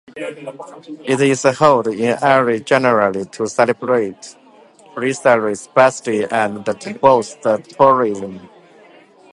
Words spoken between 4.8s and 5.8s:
Presley's